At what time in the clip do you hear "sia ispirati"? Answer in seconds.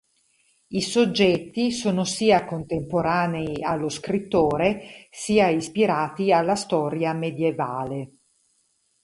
5.11-6.31